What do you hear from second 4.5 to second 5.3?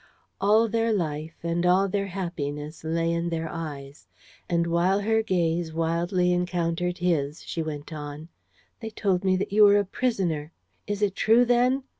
while her